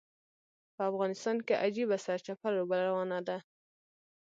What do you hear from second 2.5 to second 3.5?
لوبه روانه ده.